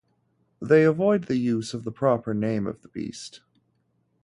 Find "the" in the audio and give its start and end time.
1.25-1.35, 1.83-1.91, 2.81-2.87